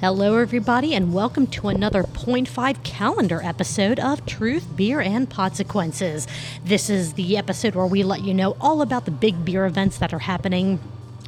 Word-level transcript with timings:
Hello, 0.00 0.36
everybody, 0.36 0.94
and 0.94 1.14
welcome 1.14 1.46
to 1.46 1.68
another 1.68 2.02
Point 2.02 2.48
Five 2.48 2.82
calendar 2.82 3.40
episode 3.42 3.98
of 3.98 4.26
Truth, 4.26 4.76
Beer, 4.76 5.00
and 5.00 5.30
Consequences. 5.30 6.28
This 6.62 6.90
is 6.90 7.14
the 7.14 7.38
episode 7.38 7.74
where 7.74 7.86
we 7.86 8.02
let 8.02 8.20
you 8.20 8.34
know 8.34 8.58
all 8.60 8.82
about 8.82 9.06
the 9.06 9.10
big 9.10 9.42
beer 9.42 9.64
events 9.64 9.96
that 9.96 10.12
are 10.12 10.18
happening 10.18 10.80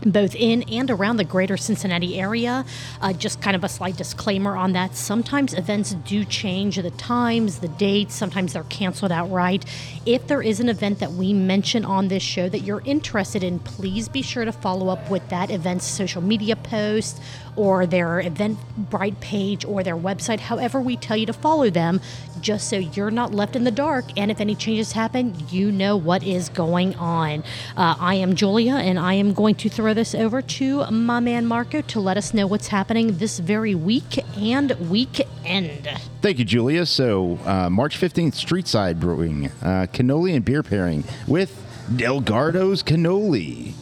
both 0.04 0.34
in 0.34 0.62
and 0.64 0.90
around 0.90 1.16
the 1.16 1.24
greater 1.24 1.56
Cincinnati 1.56 2.20
area. 2.20 2.64
Uh, 3.00 3.12
just 3.12 3.40
kind 3.40 3.56
of 3.56 3.64
a 3.64 3.68
slight 3.68 3.96
disclaimer 3.96 4.56
on 4.56 4.72
that. 4.72 4.94
Sometimes 4.94 5.54
events 5.54 5.94
do 5.94 6.24
change 6.24 6.76
the 6.76 6.90
times, 6.92 7.58
the 7.58 7.68
dates, 7.68 8.14
sometimes 8.14 8.52
they're 8.52 8.64
canceled 8.64 9.12
outright. 9.12 9.64
If 10.06 10.26
there 10.26 10.42
is 10.42 10.60
an 10.60 10.68
event 10.68 10.98
that 11.00 11.12
we 11.12 11.32
mention 11.32 11.84
on 11.84 12.08
this 12.08 12.22
show 12.22 12.48
that 12.48 12.60
you're 12.60 12.82
interested 12.84 13.42
in, 13.42 13.58
please 13.60 14.08
be 14.08 14.22
sure 14.22 14.44
to 14.44 14.52
follow 14.52 14.88
up 14.88 15.10
with 15.10 15.28
that 15.28 15.50
event's 15.50 15.86
social 15.86 16.22
media 16.22 16.56
post 16.56 17.20
or 17.58 17.86
their 17.86 18.22
Eventbrite 18.22 19.18
page 19.20 19.64
or 19.64 19.82
their 19.82 19.96
website, 19.96 20.38
however, 20.38 20.80
we 20.80 20.96
tell 20.96 21.16
you 21.16 21.26
to 21.26 21.32
follow 21.32 21.68
them, 21.68 22.00
just 22.40 22.68
so 22.68 22.76
you're 22.76 23.10
not 23.10 23.34
left 23.34 23.56
in 23.56 23.64
the 23.64 23.70
dark. 23.70 24.04
And 24.16 24.30
if 24.30 24.40
any 24.40 24.54
changes 24.54 24.92
happen, 24.92 25.34
you 25.50 25.70
know 25.72 25.96
what 25.96 26.22
is 26.22 26.48
going 26.48 26.94
on. 26.96 27.44
Uh, 27.76 27.96
I 27.98 28.14
am 28.14 28.34
Julia, 28.34 28.74
and 28.74 28.98
I 28.98 29.14
am 29.14 29.32
going 29.34 29.54
to 29.56 29.68
throw 29.68 29.94
this 29.94 30.14
over 30.14 30.42
to 30.42 30.90
my 30.90 31.20
man 31.20 31.46
Marco 31.46 31.80
to 31.82 32.00
let 32.00 32.16
us 32.16 32.34
know 32.34 32.46
what's 32.46 32.68
happening 32.68 33.18
this 33.18 33.38
very 33.38 33.74
week 33.74 34.18
and 34.36 34.72
weekend. 34.90 35.88
Thank 36.22 36.38
you, 36.38 36.44
Julia. 36.44 36.86
So, 36.86 37.38
uh, 37.44 37.70
March 37.70 37.98
15th, 37.98 38.34
Streetside 38.34 38.98
Brewing, 38.98 39.46
uh, 39.62 39.86
cannoli 39.92 40.34
and 40.34 40.44
beer 40.44 40.62
pairing 40.62 41.04
with 41.26 41.64
Delgardo's 41.96 42.82
Cannoli. 42.82 43.72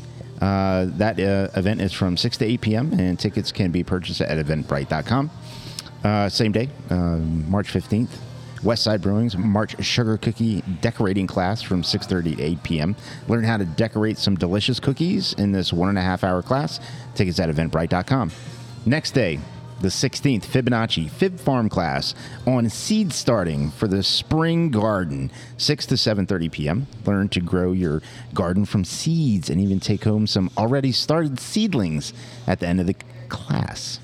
Uh, 0.40 0.86
that 0.96 1.18
uh, 1.18 1.48
event 1.58 1.80
is 1.80 1.92
from 1.92 2.16
6 2.16 2.36
to 2.38 2.44
8 2.44 2.60
p.m., 2.60 2.92
and 2.98 3.18
tickets 3.18 3.52
can 3.52 3.70
be 3.70 3.82
purchased 3.82 4.20
at 4.20 4.44
eventbrite.com. 4.44 5.30
Uh, 6.04 6.28
same 6.28 6.52
day, 6.52 6.68
um, 6.90 7.50
March 7.50 7.72
15th, 7.72 8.10
Westside 8.66 9.00
Brewing's 9.00 9.36
March 9.36 9.80
Sugar 9.84 10.18
Cookie 10.18 10.60
Decorating 10.80 11.28
Class 11.28 11.62
from 11.62 11.82
6.30 11.82 12.36
to 12.36 12.42
8 12.42 12.62
p.m. 12.64 12.96
Learn 13.28 13.44
how 13.44 13.56
to 13.56 13.64
decorate 13.64 14.18
some 14.18 14.34
delicious 14.34 14.80
cookies 14.80 15.34
in 15.34 15.52
this 15.52 15.72
one 15.72 15.88
and 15.88 15.96
a 15.96 16.02
half 16.02 16.24
hour 16.24 16.42
class. 16.42 16.80
Tickets 17.14 17.38
at 17.38 17.48
eventbrite.com. 17.48 18.32
Next 18.84 19.12
day, 19.12 19.38
the 19.80 19.88
16th 19.88 20.44
Fibonacci 20.46 21.08
Fib 21.08 21.38
Farm 21.38 21.68
class 21.68 22.16
on 22.44 22.68
seed 22.68 23.12
starting 23.12 23.70
for 23.70 23.86
the 23.86 24.02
spring 24.02 24.70
garden 24.70 25.30
6 25.58 25.86
to 25.86 25.94
7:30 25.94 26.50
p.m. 26.50 26.86
Learn 27.04 27.28
to 27.28 27.40
grow 27.40 27.70
your 27.70 28.02
garden 28.34 28.64
from 28.64 28.84
seeds 28.84 29.48
and 29.48 29.60
even 29.60 29.78
take 29.78 30.02
home 30.02 30.26
some 30.26 30.50
already 30.56 30.90
started 30.90 31.38
seedlings 31.38 32.12
at 32.48 32.58
the 32.58 32.66
end 32.66 32.80
of 32.80 32.86
the 32.86 32.96
class. 33.28 34.00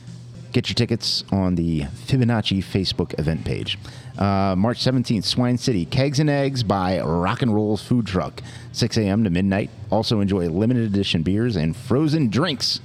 Get 0.53 0.69
your 0.69 0.75
tickets 0.75 1.25
on 1.33 1.55
the 1.55 1.83
Fibonacci 2.06 2.62
Facebook 2.62 3.19
event 3.19 3.45
page. 3.45 3.78
Uh, 4.19 4.55
March 4.56 4.78
17th, 4.84 5.25
Swine 5.25 5.56
City, 5.56 5.86
Kegs 5.86 6.20
and 6.20 6.28
Eggs 6.28 6.62
by 6.62 7.00
Rock 7.00 7.41
and 7.41 7.55
Roll's 7.55 7.83
Food 7.83 8.06
Truck, 8.06 8.42
6 8.72 8.98
a.m. 8.98 9.25
to 9.25 9.31
midnight. 9.31 9.70
Also 9.91 10.20
enjoy 10.20 10.48
limited 10.50 10.84
edition 10.84 11.22
beers 11.22 11.56
and 11.56 11.75
frozen 11.75 12.28
drinks. 12.28 12.81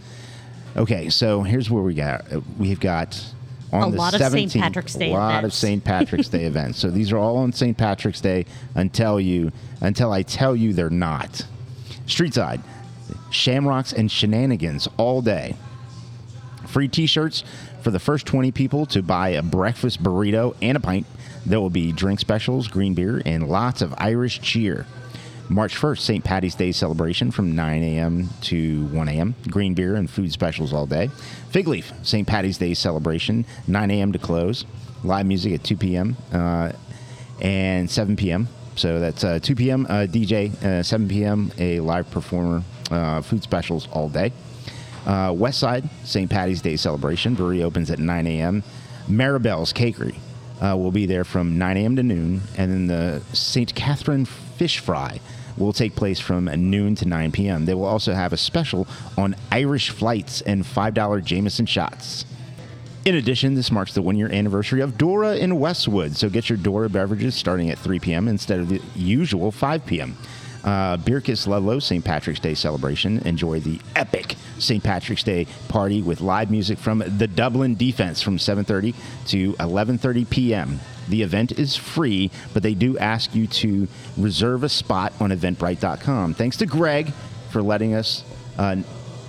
Okay, 0.78 1.10
so 1.10 1.44
here's 1.44 1.70
where 1.70 1.84
we 1.84 1.94
got. 1.94 2.26
We've 2.58 2.80
got 2.80 3.22
on 3.74 3.90
A 3.90 3.92
the 3.92 3.98
lot 3.98 4.14
of 4.14 4.22
St. 4.22 4.54
Patrick's 4.54 4.94
Day 4.96 5.10
A 5.12 5.14
lot 5.14 5.32
of 5.34 5.40
events. 5.40 5.58
St. 5.58 5.84
Patrick's 5.84 6.30
Day 6.30 6.46
events. 6.46 6.80
So 6.80 6.90
these 6.90 7.12
are 7.12 7.18
all 7.18 7.38
on 7.38 7.52
St. 7.52 7.78
Patrick's 7.78 8.22
Day 8.22 8.46
until 8.76 9.20
you 9.20 9.52
until 9.82 10.14
I 10.14 10.22
tell 10.22 10.56
you 10.56 10.72
they're 10.72 10.90
not. 10.90 11.46
Streetside, 12.06 12.62
shamrocks 13.30 13.92
and 13.92 14.10
shenanigans 14.10 14.88
all 14.96 15.22
day. 15.22 15.56
Free 16.68 16.88
T-shirts 16.88 17.44
for 17.82 17.92
the 17.92 18.00
first 18.00 18.26
20 18.26 18.52
people 18.52 18.86
to 18.88 19.02
buy 19.02 19.30
a 19.30 19.42
breakfast 19.42 20.04
burrito 20.04 20.56
and 20.62 20.78
a 20.78 20.80
pint. 20.80 21.06
There 21.46 21.60
will 21.60 21.70
be 21.70 21.92
drink 21.92 22.20
specials, 22.20 22.68
green 22.68 22.94
beer, 22.94 23.22
and 23.26 23.48
lots 23.48 23.82
of 23.82 23.94
Irish 23.98 24.42
cheer. 24.42 24.86
March 25.50 25.76
1st, 25.76 26.00
St. 26.00 26.24
Patty's 26.24 26.56
Day 26.56 26.74
celebration 26.74 27.32
from 27.32 27.56
9 27.56 27.82
a.m. 27.82 28.30
to 28.42 28.86
1 28.88 29.08
a.m. 29.08 29.36
Green 29.50 29.74
beer 29.74 29.96
and 29.96 30.10
food 30.10 30.32
specials 30.32 30.74
all 30.74 30.86
day. 30.86 31.10
Fig 31.52 31.68
Leaf, 31.68 31.94
St. 32.04 32.28
Patty's 32.28 32.58
Day 32.58 32.74
celebration, 32.74 33.46
9 33.66 33.92
a.m. 33.92 34.12
to 34.12 34.20
close. 34.20 34.66
Live 35.04 35.26
music 35.26 35.54
at 35.54 35.64
2 35.64 35.78
p.m. 35.78 36.18
Uh, 36.34 36.74
and 37.42 37.90
7 37.90 38.18
p.m. 38.18 38.50
So 38.76 39.00
that's 39.00 39.24
uh, 39.24 39.40
2 39.40 39.56
p.m. 39.56 39.86
Uh, 39.90 40.06
DJ, 40.08 40.54
uh, 40.64 40.84
7 40.84 41.08
p.m. 41.08 41.52
a 41.58 41.80
live 41.80 42.12
performer. 42.12 42.64
Uh, 42.92 43.22
food 43.22 43.44
specials 43.44 43.88
all 43.92 44.10
day. 44.10 44.32
Uh, 45.08 45.32
West 45.32 45.60
Side, 45.60 45.90
St. 46.04 46.30
Patty's 46.30 46.62
Day 46.62 46.76
celebration. 46.76 47.34
Brewery 47.34 47.64
opens 47.64 47.90
at 47.90 47.98
9 47.98 48.28
a.m. 48.28 48.62
Maribel's 49.08 49.72
Cakery 49.72 50.18
uh, 50.62 50.76
will 50.76 50.92
be 50.92 51.06
there 51.06 51.24
from 51.24 51.58
9 51.58 51.78
a.m. 51.78 51.96
to 51.96 52.04
noon. 52.04 52.42
And 52.58 52.72
then 52.72 52.88
the 52.88 53.22
St. 53.34 53.74
Catherine 53.74 54.26
Fish 54.26 54.80
Fry 54.80 55.20
will 55.58 55.74
take 55.74 55.96
place 55.96 56.20
from 56.20 56.46
noon 56.46 56.96
to 56.96 57.08
9 57.08 57.32
p.m. 57.32 57.66
They 57.66 57.74
will 57.74 57.86
also 57.86 58.14
have 58.14 58.34
a 58.34 58.38
special 58.38 58.86
on 59.18 59.36
Irish 59.52 59.90
flights 59.90 60.42
and 60.42 60.64
$5 60.64 61.24
Jameson 61.24 61.66
shots. 61.66 62.26
In 63.06 63.16
addition, 63.16 63.56
this 63.56 63.72
marks 63.72 63.94
the 63.94 64.02
one 64.02 64.18
year 64.18 64.30
anniversary 64.30 64.82
of 64.82 64.98
Dora 64.98 65.38
in 65.38 65.58
Westwood. 65.58 66.18
So 66.18 66.30
get 66.30 66.50
your 66.50 66.58
Dora 66.58 66.90
beverages 66.90 67.36
starting 67.36 67.70
at 67.70 67.80
3 67.80 68.00
p.m. 68.00 68.28
instead 68.28 68.60
of 68.60 68.68
the 68.68 68.82
usual 68.94 69.52
5 69.52 69.86
p.m. 69.86 70.18
Uh, 70.64 70.98
Bircus 70.98 71.48
Ludlow 71.48 71.80
St. 71.80 72.04
Patrick's 72.04 72.42
Day 72.42 72.54
celebration. 72.54 73.20
Enjoy 73.20 73.62
the 73.62 73.80
epic 73.96 74.36
St. 74.60 74.84
Patrick's 74.84 75.24
Day 75.24 75.48
party 75.68 76.02
with 76.02 76.22
live 76.22 76.52
music 76.52 76.78
from 76.78 77.04
the 77.06 77.28
Dublin 77.28 77.76
Defense 77.76 78.22
from 78.22 78.38
7:30 78.38 78.96
to 79.28 79.54
11:30 79.54 80.30
p.m. 80.30 80.80
The 81.08 81.22
event 81.24 81.54
is 81.54 81.76
free, 81.76 82.32
but 82.54 82.64
they 82.64 82.74
do 82.74 82.98
ask 82.98 83.34
you 83.34 83.48
to 83.48 83.88
reserve 84.18 84.64
a 84.64 84.70
spot 84.70 85.14
on 85.20 85.30
Eventbrite.com. 85.32 86.34
Thanks 86.34 86.58
to 86.58 86.66
Greg 86.66 87.14
for 87.50 87.62
letting 87.62 87.94
us 87.94 88.24
uh, 88.58 88.76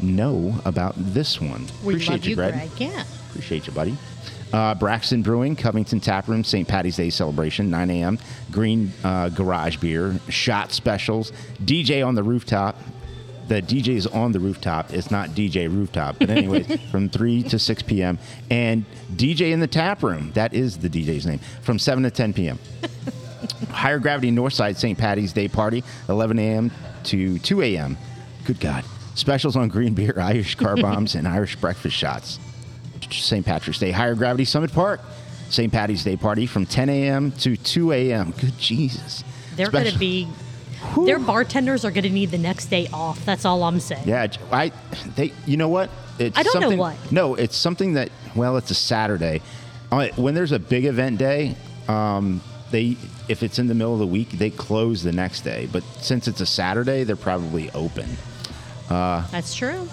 know 0.02 0.60
about 0.64 0.94
this 0.96 1.40
one. 1.40 1.66
We 1.84 1.94
Appreciate 1.94 2.26
you, 2.26 2.34
Greg. 2.34 2.54
Greg. 2.54 2.70
Yeah. 2.78 3.04
Appreciate 3.30 3.66
you, 3.66 3.72
buddy. 3.72 3.96
Uh, 4.52 4.74
Braxton 4.74 5.22
Brewing, 5.22 5.56
Covington 5.56 6.00
Tap 6.00 6.26
Room, 6.26 6.42
St. 6.42 6.66
Patty's 6.66 6.96
Day 6.96 7.10
celebration, 7.10 7.68
9 7.68 7.90
a.m. 7.90 8.18
Green 8.50 8.92
uh, 9.04 9.28
Garage 9.28 9.76
Beer, 9.76 10.18
shot 10.30 10.72
specials, 10.72 11.32
DJ 11.62 12.06
on 12.06 12.14
the 12.14 12.22
rooftop. 12.22 12.76
The 13.48 13.62
DJ 13.62 13.96
is 13.96 14.06
on 14.06 14.32
the 14.32 14.40
rooftop. 14.40 14.92
It's 14.92 15.10
not 15.10 15.30
DJ 15.30 15.72
Rooftop. 15.72 16.18
But, 16.18 16.28
anyways, 16.30 16.80
from 16.90 17.08
3 17.08 17.42
to 17.44 17.58
6 17.58 17.82
p.m. 17.82 18.18
And 18.50 18.84
DJ 19.14 19.52
in 19.52 19.60
the 19.60 19.66
Tap 19.66 20.02
Room. 20.02 20.32
That 20.34 20.52
is 20.52 20.78
the 20.78 20.88
DJ's 20.90 21.26
name. 21.26 21.40
From 21.62 21.78
7 21.78 22.02
to 22.04 22.10
10 22.10 22.34
p.m. 22.34 22.58
Higher 23.70 23.98
Gravity 23.98 24.30
Northside 24.30 24.76
St. 24.76 24.98
Patty's 24.98 25.32
Day 25.32 25.48
Party, 25.48 25.82
11 26.08 26.38
a.m. 26.38 26.70
to 27.04 27.38
2 27.38 27.62
a.m. 27.62 27.96
Good 28.44 28.60
God. 28.60 28.84
Specials 29.14 29.56
on 29.56 29.68
green 29.68 29.94
beer, 29.94 30.14
Irish 30.20 30.54
car 30.56 30.76
bombs, 30.76 31.14
and 31.14 31.26
Irish 31.26 31.56
breakfast 31.56 31.96
shots. 31.96 32.38
St. 33.10 33.44
Patrick's 33.46 33.78
Day. 33.78 33.90
Higher 33.92 34.14
Gravity 34.14 34.44
Summit 34.44 34.72
Park, 34.72 35.00
St. 35.48 35.72
Patty's 35.72 36.04
Day 36.04 36.16
Party 36.16 36.46
from 36.46 36.66
10 36.66 36.88
a.m. 36.90 37.32
to 37.32 37.56
2 37.56 37.92
a.m. 37.92 38.32
Good 38.32 38.58
Jesus. 38.58 39.24
They're 39.56 39.70
going 39.70 39.84
to 39.84 39.90
Special- 39.92 40.26
be. 40.96 41.04
Their 41.06 41.18
bartenders 41.18 41.84
are 41.84 41.90
going 41.90 42.04
to 42.04 42.10
need 42.10 42.30
the 42.30 42.38
next 42.38 42.66
day 42.66 42.88
off. 42.92 43.24
That's 43.24 43.44
all 43.44 43.62
I'm 43.64 43.80
saying. 43.80 44.06
Yeah, 44.06 44.26
I 44.52 44.72
they 45.16 45.32
you 45.46 45.56
know 45.56 45.68
what? 45.68 45.90
It's 46.18 46.36
I 46.36 46.42
don't 46.42 46.54
know 46.56 46.60
something- 46.62 46.78
what. 46.78 47.12
No, 47.12 47.34
it's 47.34 47.56
something 47.56 47.94
that 47.94 48.10
well, 48.34 48.56
it's 48.56 48.70
a 48.70 48.74
Saturday. 48.74 49.40
Uh, 49.90 50.08
When 50.16 50.34
there's 50.34 50.52
a 50.52 50.58
big 50.58 50.84
event 50.84 51.18
day, 51.18 51.56
um, 51.88 52.40
they 52.70 52.96
if 53.28 53.42
it's 53.42 53.58
in 53.58 53.66
the 53.66 53.74
middle 53.74 53.92
of 53.92 53.98
the 54.00 54.06
week, 54.06 54.30
they 54.32 54.50
close 54.50 55.02
the 55.02 55.12
next 55.12 55.42
day. 55.42 55.68
But 55.70 55.82
since 56.00 56.28
it's 56.28 56.40
a 56.40 56.46
Saturday, 56.46 57.04
they're 57.04 57.16
probably 57.16 57.70
open. 57.72 58.08
Uh, 58.90 59.26
That's 59.30 59.54
true. 59.54 59.88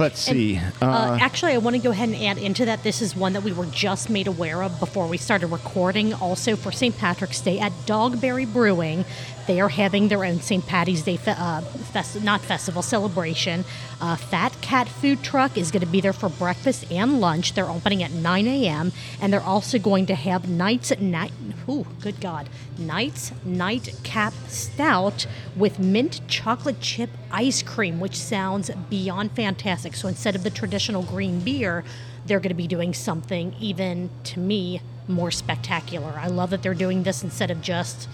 Let's 0.00 0.26
And, 0.28 0.36
see. 0.36 0.60
Uh, 0.80 1.18
actually, 1.20 1.52
I 1.52 1.58
want 1.58 1.76
to 1.76 1.82
go 1.82 1.90
ahead 1.90 2.08
and 2.08 2.16
add 2.24 2.38
into 2.38 2.64
that. 2.64 2.82
This 2.82 3.02
is 3.02 3.14
one 3.14 3.34
that 3.34 3.42
we 3.42 3.52
were 3.52 3.66
just 3.66 4.08
made 4.08 4.26
aware 4.26 4.62
of 4.62 4.80
before 4.80 5.06
we 5.06 5.18
started 5.18 5.48
recording. 5.48 6.14
Also, 6.14 6.56
for 6.56 6.72
St. 6.72 6.96
Patrick's 6.96 7.40
Day 7.42 7.58
at 7.58 7.72
Dogberry 7.84 8.50
Brewing, 8.50 9.04
they 9.46 9.60
are 9.60 9.68
having 9.68 10.08
their 10.08 10.24
own 10.24 10.40
St. 10.40 10.66
Patty's 10.66 11.02
Day, 11.02 11.18
fe- 11.18 11.34
uh, 11.36 11.60
fest- 11.60 12.22
not 12.22 12.40
festival 12.40 12.80
celebration. 12.82 13.64
Uh, 14.00 14.16
Fat 14.16 14.58
Cat 14.62 14.88
Food 14.88 15.22
Truck 15.22 15.58
is 15.58 15.70
going 15.70 15.80
to 15.80 15.86
be 15.86 16.00
there 16.00 16.12
for 16.14 16.30
breakfast 16.30 16.90
and 16.90 17.20
lunch. 17.20 17.52
They're 17.52 17.68
opening 17.68 18.02
at 18.02 18.12
9 18.12 18.46
a.m. 18.46 18.92
and 19.20 19.32
they're 19.32 19.42
also 19.42 19.78
going 19.78 20.06
to 20.06 20.14
have 20.14 20.48
nights 20.48 20.90
at 20.90 21.02
night. 21.02 21.32
Ooh, 21.68 21.86
good 22.00 22.20
God! 22.20 22.48
Nights 22.78 23.32
nightcap 23.44 24.32
stout 24.48 25.26
with 25.56 25.78
mint 25.78 26.20
chocolate 26.26 26.80
chip 26.80 27.10
ice 27.30 27.62
cream, 27.62 28.00
which 28.00 28.16
sounds 28.16 28.70
beyond 28.88 29.32
fantastic. 29.32 29.89
So 29.96 30.08
instead 30.08 30.34
of 30.34 30.42
the 30.42 30.50
traditional 30.50 31.02
green 31.02 31.40
beer, 31.40 31.84
they're 32.26 32.40
going 32.40 32.50
to 32.50 32.54
be 32.54 32.66
doing 32.66 32.94
something 32.94 33.54
even 33.60 34.10
to 34.24 34.40
me 34.40 34.80
more 35.08 35.30
spectacular. 35.30 36.12
I 36.18 36.28
love 36.28 36.50
that 36.50 36.62
they're 36.62 36.74
doing 36.74 37.02
this 37.02 37.24
instead 37.24 37.50
of 37.50 37.60
just 37.62 38.08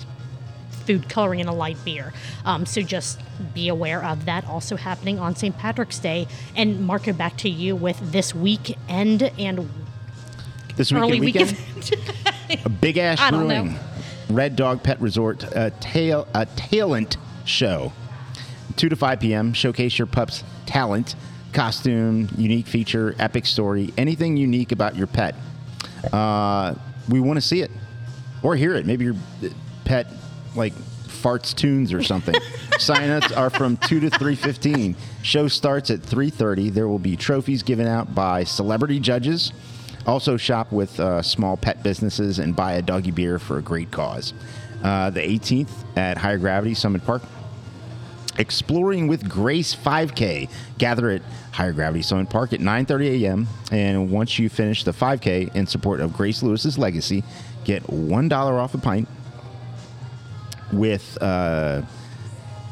food 0.86 1.08
coloring 1.08 1.40
in 1.40 1.48
a 1.48 1.54
light 1.54 1.76
beer. 1.84 2.12
Um, 2.44 2.64
so 2.64 2.80
just 2.80 3.20
be 3.54 3.68
aware 3.68 4.04
of 4.04 4.24
that 4.26 4.46
also 4.46 4.76
happening 4.76 5.18
on 5.18 5.34
St. 5.34 5.56
Patrick's 5.58 5.98
Day. 5.98 6.28
And 6.54 6.86
Marco, 6.86 7.12
back 7.12 7.36
to 7.38 7.48
you 7.48 7.74
with 7.74 8.12
this 8.12 8.34
weekend 8.34 9.22
and 9.38 9.68
This 10.76 10.92
weekend, 10.92 11.10
early 11.10 11.20
weekend, 11.20 11.56
weekend. 11.74 12.64
a 12.64 12.68
big 12.68 12.98
ass 12.98 13.20
don't 13.30 13.48
know. 13.48 13.64
brewing, 13.64 13.78
Red 14.30 14.56
Dog 14.56 14.82
Pet 14.82 15.00
Resort, 15.00 15.42
a 15.54 15.72
tail 15.80 16.26
a 16.34 16.46
talent 16.46 17.16
show, 17.44 17.92
two 18.76 18.88
to 18.88 18.96
five 18.96 19.20
p.m. 19.20 19.52
Showcase 19.52 19.98
your 19.98 20.06
pup's 20.06 20.44
talent, 20.66 21.14
costume, 21.56 22.28
unique 22.36 22.66
feature, 22.66 23.14
epic 23.18 23.46
story, 23.46 23.92
anything 23.96 24.36
unique 24.36 24.72
about 24.72 24.94
your 24.94 25.06
pet. 25.06 25.34
Uh, 26.12 26.74
we 27.08 27.18
want 27.18 27.38
to 27.38 27.40
see 27.40 27.62
it 27.62 27.70
or 28.42 28.54
hear 28.54 28.74
it. 28.74 28.84
Maybe 28.84 29.06
your 29.06 29.16
pet 29.86 30.06
like 30.54 30.74
farts 30.74 31.54
tunes 31.54 31.94
or 31.94 32.02
something. 32.02 32.34
Sign-ups 32.78 33.32
are 33.32 33.48
from 33.48 33.78
two 33.78 34.00
to 34.00 34.10
three 34.10 34.34
fifteen. 34.34 34.94
Show 35.22 35.48
starts 35.48 35.90
at 35.90 36.02
three 36.02 36.28
thirty. 36.28 36.68
There 36.68 36.88
will 36.88 36.98
be 36.98 37.16
trophies 37.16 37.62
given 37.62 37.86
out 37.86 38.14
by 38.14 38.44
celebrity 38.44 39.00
judges. 39.00 39.50
Also 40.06 40.36
shop 40.36 40.70
with 40.70 41.00
uh, 41.00 41.22
small 41.22 41.56
pet 41.56 41.82
businesses 41.82 42.38
and 42.38 42.54
buy 42.54 42.74
a 42.74 42.82
doggy 42.82 43.12
beer 43.12 43.38
for 43.38 43.56
a 43.56 43.62
great 43.62 43.90
cause. 43.90 44.34
Uh, 44.84 45.08
the 45.10 45.20
18th 45.20 45.70
at 45.96 46.18
Higher 46.18 46.38
Gravity 46.38 46.74
Summit 46.74 47.04
Park. 47.04 47.22
Exploring 48.38 49.08
with 49.08 49.28
Grace 49.28 49.74
5K. 49.74 50.50
Gather 50.78 51.10
at 51.10 51.22
Higher 51.52 51.72
Gravity 51.72 52.02
Summit 52.02 52.28
Park 52.28 52.52
at 52.52 52.60
9:30 52.60 53.22
a.m. 53.22 53.48
And 53.72 54.10
once 54.10 54.38
you 54.38 54.48
finish 54.48 54.84
the 54.84 54.92
5K 54.92 55.54
in 55.54 55.66
support 55.66 56.00
of 56.00 56.12
Grace 56.12 56.42
Lewis's 56.42 56.78
legacy, 56.78 57.24
get 57.64 57.88
one 57.88 58.28
dollar 58.28 58.58
off 58.58 58.74
a 58.74 58.78
pint 58.78 59.08
with 60.72 61.16
uh, 61.20 61.82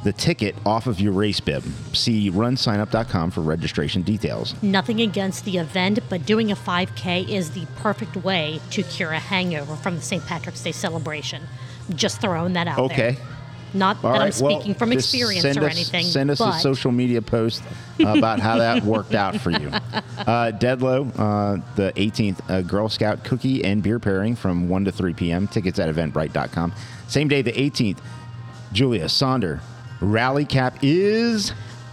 the 0.04 0.12
ticket 0.12 0.54
off 0.66 0.86
of 0.86 1.00
your 1.00 1.12
race 1.12 1.40
bib. 1.40 1.64
See 1.94 2.30
runsignup.com 2.30 3.30
for 3.30 3.40
registration 3.40 4.02
details. 4.02 4.54
Nothing 4.62 5.00
against 5.00 5.44
the 5.44 5.58
event, 5.58 5.98
but 6.10 6.26
doing 6.26 6.52
a 6.52 6.56
5K 6.56 7.28
is 7.28 7.52
the 7.52 7.66
perfect 7.76 8.16
way 8.16 8.60
to 8.70 8.82
cure 8.82 9.12
a 9.12 9.18
hangover 9.18 9.76
from 9.76 9.96
the 9.96 10.02
St. 10.02 10.24
Patrick's 10.26 10.62
Day 10.62 10.72
celebration. 10.72 11.42
Just 11.94 12.20
throwing 12.20 12.52
that 12.52 12.68
out 12.68 12.76
there. 12.76 12.84
Okay. 12.84 13.16
Not 13.74 13.96
All 14.04 14.12
that 14.12 14.20
I'm 14.20 14.20
right, 14.30 14.40
well, 14.40 14.60
speaking 14.60 14.74
from 14.74 14.92
experience 14.92 15.44
or 15.44 15.64
us- 15.64 15.74
anything. 15.74 16.06
Send 16.06 16.30
us 16.30 16.38
but 16.38 16.56
a 16.56 16.60
social 16.60 16.92
media 16.92 17.20
post 17.20 17.62
about 17.98 18.38
how 18.38 18.58
that 18.58 18.84
worked 18.84 19.14
out 19.14 19.36
for 19.36 19.50
you. 19.50 19.70
Uh, 20.16 20.52
Deadlow, 20.52 21.10
uh, 21.18 21.60
the 21.74 21.92
18th, 21.96 22.38
uh, 22.48 22.62
Girl 22.62 22.88
Scout 22.88 23.24
cookie 23.24 23.62
and 23.64 23.82
beer 23.82 23.98
pairing 23.98 24.36
from 24.36 24.68
1 24.68 24.84
to 24.86 24.92
3 24.92 25.12
p.m. 25.12 25.46
Tickets 25.48 25.78
at 25.78 25.92
eventbrite.com. 25.94 26.72
Same 27.08 27.28
day, 27.28 27.42
the 27.42 27.52
18th, 27.52 27.98
Julia 28.72 29.04
Sonder, 29.04 29.60
Rally 30.00 30.44
Cap 30.46 30.78
is 30.82 31.50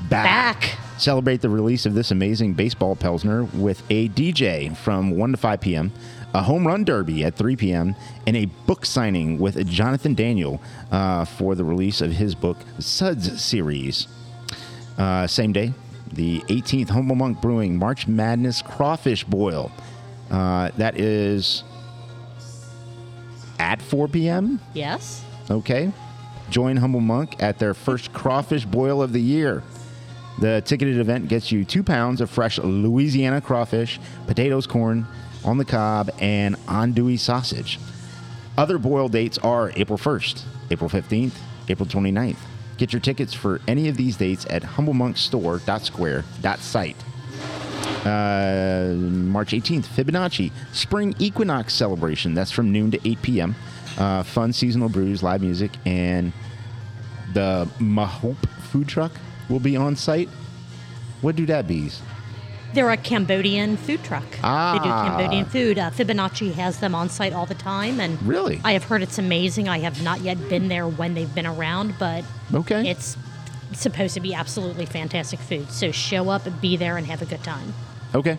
back. 0.09 0.61
Back. 0.61 0.77
Celebrate 0.97 1.41
the 1.41 1.49
release 1.49 1.85
of 1.85 1.93
this 1.93 2.11
amazing 2.11 2.53
baseball 2.53 2.95
Pilsner 2.95 3.43
with 3.43 3.81
a 3.89 4.07
DJ 4.09 4.77
from 4.77 5.11
1 5.17 5.31
to 5.31 5.37
5 5.37 5.59
p.m., 5.59 5.91
a 6.33 6.41
home 6.41 6.65
run 6.65 6.83
derby 6.83 7.23
at 7.23 7.35
3 7.35 7.55
p.m., 7.55 7.95
and 8.25 8.37
a 8.37 8.45
book 8.65 8.85
signing 8.85 9.39
with 9.39 9.67
Jonathan 9.67 10.13
Daniel 10.13 10.61
uh, 10.91 11.25
for 11.25 11.55
the 11.55 11.63
release 11.63 12.01
of 12.01 12.11
his 12.11 12.35
book, 12.35 12.57
Suds 12.79 13.41
Series. 13.41 14.07
Uh, 14.97 15.27
same 15.27 15.51
day, 15.51 15.73
the 16.13 16.41
18th, 16.41 16.89
Humble 16.89 17.15
Monk 17.15 17.41
Brewing 17.41 17.77
March 17.77 18.07
Madness 18.07 18.61
Crawfish 18.61 19.23
Boil. 19.23 19.71
Uh, 20.29 20.71
that 20.77 20.99
is 20.99 21.63
at 23.59 23.81
4 23.81 24.07
p.m. 24.07 24.59
yes. 24.73 25.23
Okay. 25.49 25.91
Join 26.49 26.77
Humble 26.77 26.99
Monk 26.99 27.41
at 27.41 27.59
their 27.59 27.73
first 27.73 28.11
crawfish 28.13 28.65
boil 28.65 29.01
of 29.01 29.13
the 29.13 29.21
year. 29.21 29.63
The 30.39 30.61
ticketed 30.65 30.97
event 30.97 31.27
gets 31.27 31.51
you 31.51 31.63
two 31.63 31.83
pounds 31.83 32.19
of 32.19 32.29
fresh 32.29 32.57
Louisiana 32.59 33.41
crawfish, 33.41 33.99
potatoes, 34.27 34.65
corn 34.67 35.07
on 35.43 35.57
the 35.57 35.65
cob, 35.65 36.11
and 36.19 36.55
andouille 36.67 37.19
sausage. 37.19 37.79
Other 38.57 38.77
boil 38.77 39.07
dates 39.07 39.37
are 39.39 39.71
April 39.75 39.97
1st, 39.97 40.43
April 40.69 40.89
15th, 40.89 41.33
April 41.69 41.87
29th. 41.87 42.37
Get 42.77 42.91
your 42.93 42.99
tickets 42.99 43.33
for 43.33 43.61
any 43.67 43.87
of 43.87 43.97
these 43.97 44.17
dates 44.17 44.45
at 44.49 44.63
humblemonkstore.square.site. 44.63 46.95
Uh, 48.05 48.93
March 48.95 49.51
18th, 49.51 49.85
Fibonacci 49.85 50.51
Spring 50.73 51.13
Equinox 51.19 51.71
Celebration. 51.73 52.33
That's 52.33 52.49
from 52.49 52.71
noon 52.71 52.89
to 52.91 53.07
8 53.07 53.21
p.m. 53.21 53.53
Uh, 53.97 54.23
fun 54.23 54.53
seasonal 54.53 54.87
brews, 54.89 55.21
live 55.21 55.41
music, 55.41 55.71
and 55.85 56.33
the 57.33 57.69
Mahope 57.79 58.49
food 58.71 58.87
truck 58.87 59.11
will 59.49 59.59
be 59.59 59.77
on 59.77 59.95
site. 59.95 60.29
What 61.21 61.35
do 61.35 61.45
that 61.45 61.67
bees? 61.67 62.01
They're 62.73 62.89
a 62.91 62.97
Cambodian 62.97 63.77
food 63.77 64.03
truck. 64.03 64.23
Ah. 64.43 64.73
They 64.73 64.79
do 64.83 64.89
Ah. 64.89 65.07
Cambodian 65.17 65.45
food. 65.45 65.77
Uh, 65.77 65.89
Fibonacci 65.91 66.53
has 66.53 66.79
them 66.79 66.95
on 66.95 67.09
site 67.09 67.33
all 67.33 67.45
the 67.45 67.55
time, 67.55 67.99
and 67.99 68.21
Really? 68.23 68.61
I 68.63 68.73
have 68.73 68.85
heard 68.85 69.01
it's 69.01 69.17
amazing. 69.17 69.67
I 69.67 69.79
have 69.79 70.01
not 70.01 70.21
yet 70.21 70.49
been 70.49 70.67
there 70.69 70.87
when 70.87 71.13
they've 71.13 71.33
been 71.33 71.47
around, 71.47 71.95
but 71.99 72.23
Okay. 72.53 72.89
it's 72.89 73.17
supposed 73.73 74.13
to 74.13 74.19
be 74.19 74.33
absolutely 74.33 74.85
fantastic 74.85 75.39
food. 75.39 75.71
So 75.71 75.91
show 75.91 76.29
up, 76.29 76.43
be 76.61 76.77
there, 76.77 76.97
and 76.97 77.07
have 77.07 77.21
a 77.21 77.25
good 77.25 77.43
time. 77.43 77.73
Okay. 78.15 78.37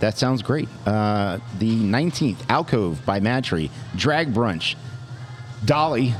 That 0.00 0.18
sounds 0.18 0.42
great. 0.42 0.68
Uh, 0.84 1.38
the 1.58 1.70
19th, 1.76 2.38
Alcove 2.50 3.04
by 3.06 3.20
Madtree, 3.20 3.70
Drag 3.96 4.34
Brunch, 4.34 4.74
Dolly 5.64 6.14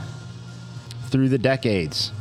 through 1.10 1.28
the 1.28 1.38
decades. 1.38 2.12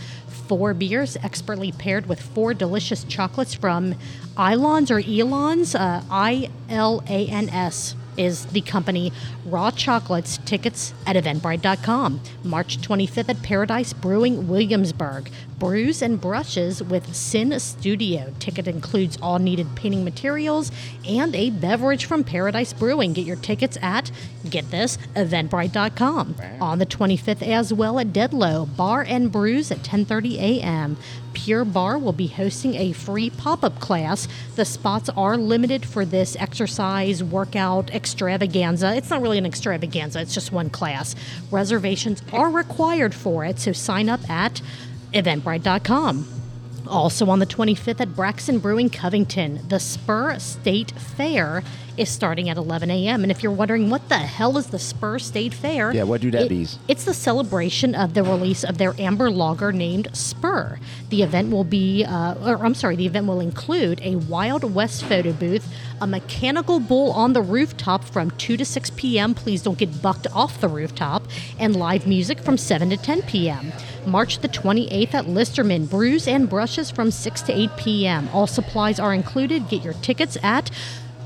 Four 0.52 0.74
beers 0.74 1.16
expertly 1.22 1.72
paired 1.72 2.10
with 2.10 2.20
four 2.20 2.52
delicious 2.52 3.04
chocolates 3.04 3.54
from 3.54 3.94
Ilons 4.36 4.90
or 4.90 5.00
Elons, 5.00 5.74
uh, 5.74 6.02
I 6.10 6.50
L 6.68 7.02
A 7.08 7.26
N 7.26 7.48
S 7.48 7.94
is 8.18 8.44
the 8.44 8.60
company 8.60 9.14
Raw 9.46 9.70
Chocolates 9.70 10.36
tickets 10.44 10.92
at 11.06 11.16
eventbrite.com. 11.16 12.20
March 12.44 12.82
25th 12.82 13.30
at 13.30 13.42
Paradise 13.42 13.94
Brewing 13.94 14.46
Williamsburg. 14.46 15.30
Brews 15.62 16.02
and 16.02 16.20
brushes 16.20 16.82
with 16.82 17.14
Sin 17.14 17.56
Studio. 17.60 18.34
Ticket 18.40 18.66
includes 18.66 19.16
all 19.22 19.38
needed 19.38 19.76
painting 19.76 20.02
materials 20.02 20.72
and 21.06 21.36
a 21.36 21.50
beverage 21.50 22.04
from 22.04 22.24
Paradise 22.24 22.72
Brewing. 22.72 23.12
Get 23.12 23.26
your 23.26 23.36
tickets 23.36 23.78
at, 23.80 24.10
get 24.50 24.68
this, 24.72 24.98
eventbrite.com. 25.14 26.34
On 26.60 26.80
the 26.80 26.86
25th 26.86 27.46
as 27.46 27.72
well 27.72 28.00
at 28.00 28.08
Deadlow 28.08 28.76
Bar 28.76 29.02
and 29.06 29.30
Brews 29.30 29.70
at 29.70 29.84
10:30 29.84 30.34
a.m. 30.38 30.96
Pure 31.32 31.66
Barre 31.66 31.98
will 31.98 32.12
be 32.12 32.26
hosting 32.26 32.74
a 32.74 32.92
free 32.92 33.30
pop-up 33.30 33.78
class. 33.78 34.26
The 34.56 34.64
spots 34.64 35.10
are 35.10 35.36
limited 35.36 35.86
for 35.86 36.04
this 36.04 36.36
exercise 36.40 37.22
workout 37.22 37.88
extravaganza. 37.94 38.96
It's 38.96 39.10
not 39.10 39.22
really 39.22 39.38
an 39.38 39.46
extravaganza, 39.46 40.20
it's 40.22 40.34
just 40.34 40.50
one 40.50 40.70
class. 40.70 41.14
Reservations 41.52 42.20
are 42.32 42.50
required 42.50 43.14
for 43.14 43.44
it, 43.44 43.60
so 43.60 43.72
sign 43.72 44.08
up 44.08 44.28
at 44.28 44.60
eventbrite.com. 45.12 46.28
Also 46.88 47.30
on 47.30 47.38
the 47.38 47.46
25th 47.46 48.00
at 48.00 48.14
Braxton 48.14 48.58
Brewing 48.58 48.90
Covington, 48.90 49.60
the 49.68 49.78
Spur 49.78 50.38
State 50.38 50.90
Fair 50.92 51.62
is 51.96 52.08
starting 52.08 52.48
at 52.48 52.56
11 52.56 52.90
a.m. 52.90 53.22
And 53.22 53.30
if 53.30 53.42
you're 53.42 53.52
wondering 53.52 53.90
what 53.90 54.08
the 54.08 54.18
hell 54.18 54.56
is 54.58 54.68
the 54.68 54.78
Spur 54.78 55.18
State 55.18 55.52
Fair, 55.54 55.92
Yeah, 55.92 56.04
what 56.04 56.20
do 56.20 56.30
that 56.30 56.42
it- 56.42 56.48
bees? 56.48 56.78
It's 56.88 57.04
the 57.04 57.14
celebration 57.14 57.94
of 57.94 58.14
the 58.14 58.22
release 58.22 58.64
of 58.64 58.78
their 58.78 58.94
amber 59.00 59.30
lager 59.30 59.72
named 59.72 60.08
Spur. 60.12 60.78
The 61.10 61.22
event 61.22 61.50
will 61.50 61.64
be, 61.64 62.04
uh, 62.04 62.34
or 62.44 62.64
I'm 62.64 62.74
sorry, 62.74 62.96
the 62.96 63.06
event 63.06 63.26
will 63.26 63.40
include 63.40 64.00
a 64.02 64.16
Wild 64.16 64.64
West 64.74 65.04
photo 65.04 65.32
booth, 65.32 65.68
a 66.00 66.06
mechanical 66.06 66.80
bull 66.80 67.12
on 67.12 67.32
the 67.34 67.42
rooftop 67.42 68.04
from 68.04 68.30
2 68.32 68.56
to 68.56 68.64
6 68.64 68.90
p.m. 68.96 69.34
Please 69.34 69.62
don't 69.62 69.78
get 69.78 70.00
bucked 70.02 70.26
off 70.34 70.60
the 70.60 70.68
rooftop, 70.68 71.22
and 71.58 71.76
live 71.76 72.06
music 72.06 72.38
from 72.40 72.56
7 72.56 72.90
to 72.90 72.96
10 72.96 73.22
p.m. 73.22 73.72
March 74.06 74.38
the 74.38 74.48
28th 74.48 75.14
at 75.14 75.26
Listermann, 75.26 75.88
brews 75.88 76.26
and 76.26 76.48
brushes 76.48 76.90
from 76.90 77.10
6 77.10 77.42
to 77.42 77.52
8 77.56 77.70
p.m. 77.76 78.28
All 78.32 78.46
supplies 78.46 78.98
are 78.98 79.14
included. 79.14 79.68
Get 79.68 79.84
your 79.84 79.94
tickets 79.94 80.36
at 80.42 80.70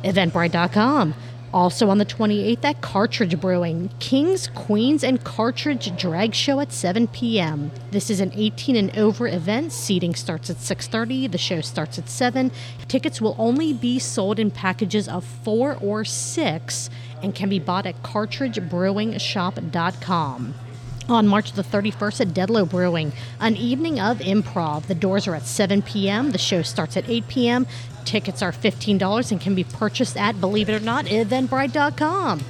eventbrite.com. 0.02 1.14
Also 1.54 1.88
on 1.88 1.98
the 1.98 2.04
28th 2.04 2.64
at 2.64 2.80
Cartridge 2.82 3.40
Brewing, 3.40 3.88
Kings, 3.98 4.48
Queens, 4.48 5.02
and 5.02 5.24
Cartridge 5.24 5.96
Drag 5.96 6.34
Show 6.34 6.60
at 6.60 6.70
7 6.72 7.08
p.m. 7.08 7.70
This 7.92 8.10
is 8.10 8.20
an 8.20 8.32
18 8.34 8.76
and 8.76 8.94
over 8.98 9.26
event. 9.26 9.72
Seating 9.72 10.14
starts 10.14 10.50
at 10.50 10.56
6:30. 10.56 11.32
The 11.32 11.38
show 11.38 11.62
starts 11.62 11.98
at 11.98 12.10
7. 12.10 12.50
Tickets 12.88 13.20
will 13.20 13.36
only 13.38 13.72
be 13.72 13.98
sold 13.98 14.38
in 14.38 14.50
packages 14.50 15.08
of 15.08 15.24
4 15.24 15.78
or 15.80 16.04
6 16.04 16.90
and 17.22 17.34
can 17.34 17.48
be 17.48 17.58
bought 17.58 17.86
at 17.86 18.02
cartridgebrewingshop.com 18.02 20.54
on 21.08 21.26
March 21.26 21.52
the 21.52 21.62
31st 21.62 22.20
at 22.20 22.28
Deadlow 22.28 22.68
Brewing, 22.68 23.12
an 23.40 23.56
evening 23.56 24.00
of 24.00 24.18
improv. 24.18 24.86
The 24.86 24.94
doors 24.94 25.26
are 25.26 25.34
at 25.34 25.46
7 25.46 25.82
p.m., 25.82 26.32
the 26.32 26.38
show 26.38 26.62
starts 26.62 26.96
at 26.96 27.08
8 27.08 27.28
p.m. 27.28 27.66
Tickets 28.04 28.42
are 28.42 28.52
$15 28.52 29.32
and 29.32 29.40
can 29.40 29.54
be 29.54 29.64
purchased 29.64 30.16
at, 30.16 30.40
believe 30.40 30.68
it 30.68 30.80
or 30.80 30.84
not, 30.84 31.06
eventbrite.com. 31.06 32.44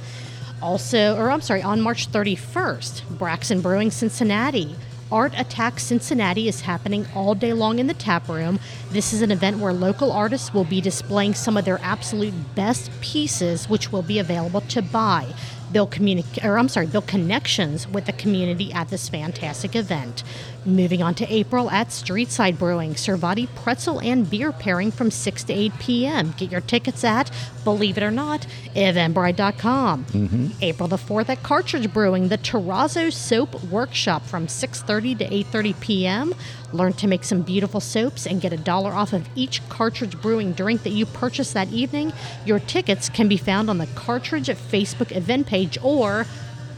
Also, 0.61 1.15
or 1.17 1.29
I'm 1.29 1.41
sorry, 1.41 1.61
on 1.61 1.81
March 1.81 2.11
31st, 2.11 3.17
Braxton 3.17 3.61
Brewing 3.61 3.91
Cincinnati. 3.91 4.75
Art 5.09 5.33
Attack 5.37 5.79
Cincinnati 5.79 6.49
is 6.49 6.61
happening 6.61 7.07
all 7.15 7.33
day 7.33 7.53
long 7.53 7.79
in 7.79 7.87
the 7.87 7.93
tap 7.93 8.27
room. 8.27 8.59
This 8.91 9.13
is 9.13 9.21
an 9.21 9.31
event 9.31 9.59
where 9.59 9.71
local 9.71 10.11
artists 10.11 10.53
will 10.53 10.65
be 10.65 10.81
displaying 10.81 11.33
some 11.33 11.55
of 11.55 11.63
their 11.63 11.79
absolute 11.81 12.33
best 12.55 12.91
pieces, 12.99 13.69
which 13.69 13.91
will 13.91 14.01
be 14.01 14.19
available 14.19 14.61
to 14.61 14.81
buy 14.81 15.33
build 15.71 15.91
communi- 15.91 16.43
or 16.43 16.57
I'm 16.57 16.69
sorry, 16.69 16.87
build 16.87 17.07
connections 17.07 17.87
with 17.87 18.05
the 18.05 18.13
community 18.13 18.71
at 18.73 18.89
this 18.89 19.09
fantastic 19.09 19.75
event. 19.75 20.23
Moving 20.65 21.01
on 21.01 21.15
to 21.15 21.33
April 21.33 21.69
at 21.71 21.89
Streetside 21.89 22.57
Brewing, 22.57 22.93
Servatii 22.93 23.47
pretzel 23.55 23.99
and 24.01 24.29
beer 24.29 24.51
pairing 24.51 24.91
from 24.91 25.11
6 25.11 25.43
to 25.45 25.53
8 25.53 25.71
p.m. 25.79 26.33
Get 26.37 26.51
your 26.51 26.61
tickets 26.61 27.03
at, 27.03 27.31
believe 27.63 27.97
it 27.97 28.03
or 28.03 28.11
not, 28.11 28.45
eventbrite.com. 28.75 30.05
Mm-hmm. 30.05 30.47
April 30.61 30.89
the 30.89 30.97
4th 30.97 31.29
at 31.29 31.41
Cartridge 31.41 31.91
Brewing, 31.93 32.27
the 32.27 32.37
Terrazzo 32.37 33.11
Soap 33.13 33.63
Workshop 33.65 34.25
from 34.25 34.47
6.30 34.47 35.19
to 35.19 35.29
8.30 35.29 35.79
p.m. 35.79 36.35
Learn 36.73 36.91
to 36.93 37.07
make 37.07 37.23
some 37.23 37.43
beautiful 37.43 37.79
soaps 37.79 38.27
and 38.27 38.41
get 38.41 38.51
a 38.51 38.57
dollar 38.57 38.91
off 38.91 39.13
of 39.13 39.29
each 39.35 39.67
Cartridge 39.69 40.21
Brewing 40.21 40.51
drink 40.51 40.83
that 40.83 40.89
you 40.89 41.05
purchase 41.05 41.53
that 41.53 41.71
evening. 41.71 42.11
Your 42.45 42.59
tickets 42.59 43.07
can 43.07 43.29
be 43.29 43.37
found 43.37 43.69
on 43.69 43.77
the 43.77 43.87
Cartridge 43.87 44.47
Facebook 44.47 45.15
event 45.15 45.47
page 45.47 45.56
or, 45.81 46.25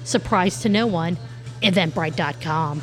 surprise 0.03 0.61
to 0.61 0.69
no 0.69 0.87
one, 0.87 1.17
eventbrite.com. 1.61 2.81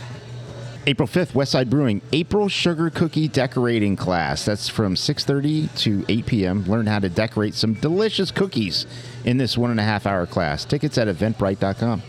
April 0.88 1.08
5th, 1.08 1.32
Westside 1.32 1.68
Brewing, 1.68 2.00
April 2.12 2.48
Sugar 2.48 2.90
Cookie 2.90 3.26
Decorating 3.26 3.96
Class. 3.96 4.44
That's 4.44 4.68
from 4.68 4.94
6.30 4.94 5.76
to 5.78 6.04
8 6.08 6.26
p.m. 6.26 6.64
Learn 6.64 6.86
how 6.86 7.00
to 7.00 7.08
decorate 7.08 7.54
some 7.54 7.74
delicious 7.74 8.30
cookies 8.30 8.86
in 9.24 9.36
this 9.36 9.58
one 9.58 9.72
and 9.72 9.80
a 9.80 9.82
half 9.82 10.06
hour 10.06 10.26
class. 10.26 10.64
Tickets 10.64 10.96
at 10.96 11.08
eventbrite.com. 11.08 12.02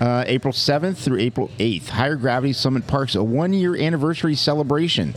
Uh, 0.00 0.24
April 0.28 0.52
7th 0.52 0.96
through 0.96 1.18
April 1.18 1.48
8th, 1.58 1.88
Higher 1.88 2.16
Gravity 2.16 2.52
Summit 2.52 2.86
Parks, 2.86 3.16
a 3.16 3.24
one 3.24 3.52
year 3.52 3.76
anniversary 3.76 4.36
celebration. 4.36 5.14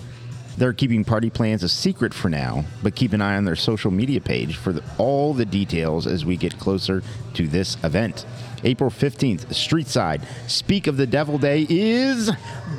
They're 0.58 0.74
keeping 0.74 1.04
party 1.04 1.30
plans 1.30 1.64
a 1.64 1.70
secret 1.70 2.14
for 2.14 2.30
now, 2.30 2.64
but 2.82 2.96
keep 2.96 3.14
an 3.14 3.22
eye 3.22 3.36
on 3.36 3.46
their 3.46 3.56
social 3.56 3.92
media 3.92 4.22
page 4.22 4.56
for 4.56 4.72
the, 4.72 4.84
all 4.98 5.34
the 5.34 5.46
details 5.46 6.08
as 6.08 6.26
we 6.26 6.38
get 6.38 6.58
closer 6.58 7.04
to 7.34 7.48
this 7.48 7.78
event. 7.84 8.26
April 8.64 8.90
15th, 8.90 9.48
Streetside 9.48 10.24
Speak 10.50 10.88
of 10.88 10.98
the 10.98 11.06
Devil 11.06 11.38
Day 11.38 11.68
is 11.70 12.32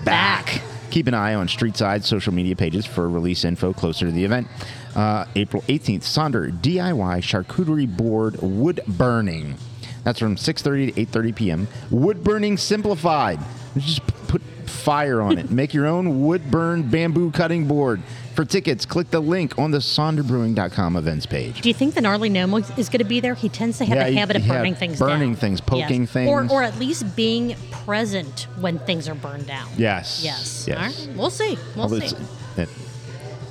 back. 0.04 0.61
Keep 0.90 1.09
an 1.09 1.14
eye 1.14 1.35
on 1.35 1.49
Streetside 1.49 2.02
social 2.02 2.33
media 2.33 2.56
pages 2.56 2.87
for 2.87 3.09
release 3.09 3.45
info 3.45 3.73
closer 3.73 4.06
to 4.06 4.12
the 4.12 4.25
event. 4.25 4.49
Uh, 4.95 5.26
April 5.35 5.62
18th, 5.64 6.00
Sonder 6.00 6.50
DIY 6.50 7.18
Charcuterie 7.18 7.95
Board 7.95 8.40
Wood 8.40 8.80
Burning. 8.88 9.56
That's 10.04 10.21
from 10.21 10.37
6:30 10.37 10.95
to 10.95 11.06
8:30 11.06 11.37
p.m. 11.37 11.68
Wood 11.90 12.23
burning 12.23 12.56
simplified. 12.56 13.40
Just 13.76 14.06
put 14.28 14.42
fire 14.66 15.21
on 15.21 15.38
it. 15.38 15.50
Make 15.50 15.75
your 15.75 15.87
own 15.87 16.25
wood 16.26 16.50
burn 16.50 16.83
bamboo 16.83 17.30
cutting 17.30 17.66
board. 17.66 18.02
For 18.35 18.45
tickets, 18.45 18.85
click 18.85 19.11
the 19.11 19.21
link 19.21 19.59
on 19.59 19.71
the 19.71 19.78
sonderbrewing.com 19.78 20.97
events 20.97 21.25
page. 21.25 21.62
Do 21.62 21.68
you 21.71 21.75
think 21.75 21.95
the 21.95 22.02
gnarly 22.02 22.28
gnome 22.28 22.52
is 22.76 22.88
going 22.90 22.99
to 22.99 23.04
be 23.04 23.18
there? 23.21 23.35
He 23.35 23.49
tends 23.49 23.78
to 23.78 23.85
have 23.87 23.97
Yeah, 23.97 24.06
a 24.06 24.12
habit 24.12 24.37
of 24.37 24.47
burning 24.47 24.75
things 24.75 24.99
burning 24.99 25.33
down. 25.33 25.40
things, 25.40 25.61
poking 25.62 26.02
Yes. 26.02 26.11
things. 26.12 26.28
Or, 26.28 26.47
or 26.50 26.62
at 26.62 26.78
least 26.78 27.16
being 27.16 27.56
present 27.71 28.47
when 28.61 28.78
things 28.80 29.09
are 29.09 29.14
burned 29.14 29.47
down. 29.47 29.68
Yes. 29.78 30.21
Yes. 30.23 30.66
Yes. 30.68 31.06
Right. 31.06 31.16
We'll 31.16 31.30
see. 31.30 31.56
We'll 31.75 31.85
Although 31.85 32.00
see. 32.00 32.16
it- 32.59 32.68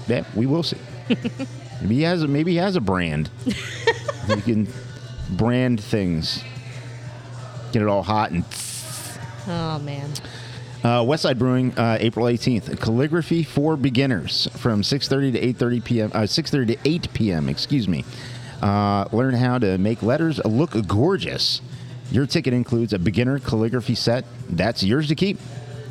yeah, 0.08 0.24
we 0.36 0.46
will 0.46 0.62
see. 0.62 0.78
maybe 1.82 1.96
he 1.96 2.02
has 2.04 2.22
a, 2.22 2.28
maybe 2.28 2.52
he 2.52 2.58
has 2.58 2.76
a 2.76 2.82
brand. 2.82 3.32
you 4.28 4.36
can 4.38 4.68
brand 5.32 5.82
things. 5.82 6.44
Get 7.72 7.82
it 7.82 7.88
all 7.88 8.04
hot 8.04 8.30
and 8.32 8.46
Oh, 9.48 9.80
man. 9.80 10.12
Uh, 10.86 11.02
Westside 11.02 11.40
Brewing, 11.40 11.76
uh, 11.80 11.98
April 12.00 12.28
18th. 12.28 12.80
Calligraphy 12.80 13.42
for 13.42 13.76
beginners 13.76 14.48
from 14.58 14.84
6:30 14.84 15.32
to 15.32 15.42
8:30 15.42 15.84
p.m. 15.84 16.12
Uh, 16.14 16.20
6:30 16.28 16.68
to 16.68 16.78
8 16.86 17.12
p.m. 17.12 17.50
Excuse 17.50 17.88
me. 17.88 18.06
Uh, 18.62 19.06
learn 19.12 19.34
how 19.34 19.58
to 19.58 19.80
make 19.80 20.04
letters 20.04 20.40
look 20.46 20.76
gorgeous. 20.86 21.60
Your 22.12 22.28
ticket 22.28 22.54
includes 22.54 22.94
a 22.94 23.00
beginner 23.00 23.40
calligraphy 23.40 23.96
set. 23.96 24.26
That's 24.48 24.84
yours 24.84 25.08
to 25.08 25.16
keep, 25.16 25.40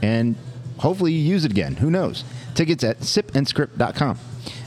and 0.00 0.36
hopefully 0.78 1.10
you 1.10 1.28
use 1.28 1.44
it 1.44 1.50
again. 1.50 1.74
Who 1.74 1.90
knows? 1.90 2.22
Tickets 2.54 2.84
at 2.84 3.00
sipandscript.com. 3.00 4.16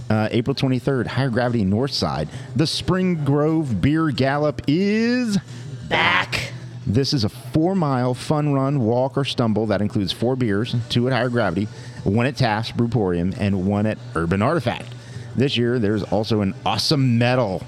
Uh, 0.10 0.28
April 0.32 0.56
23rd, 0.56 1.08
Higher 1.08 1.30
Gravity 1.30 1.64
Northside. 1.64 2.28
The 2.54 2.68
Spring 2.68 3.24
Grove 3.24 3.80
Beer 3.80 4.10
Gallop 4.10 4.62
is 4.68 5.38
back. 5.88 6.52
This 6.88 7.14
is 7.14 7.24
a 7.24 7.30
four 7.30 7.76
mile 7.76 8.14
fun 8.14 8.54
run, 8.54 8.80
walk, 8.80 9.18
or 9.18 9.26
stumble 9.26 9.68
that 9.68 9.82
includes 9.82 10.12
four 10.12 10.36
beers, 10.36 10.76
two 10.90 11.08
at 11.08 11.14
Higher 11.14 11.30
Gravity, 11.30 11.68
one 12.04 12.26
at 12.26 12.38
Taft's 12.38 12.72
Brewporium, 12.72 13.38
and 13.38 13.68
one 13.68 13.86
at 13.86 13.98
Urban 14.16 14.42
Artifact. 14.42 14.88
This 15.36 15.58
year, 15.58 15.80
there's 15.80 16.04
also 16.04 16.42
an 16.42 16.56
awesome 16.66 17.18
medal. 17.18 17.62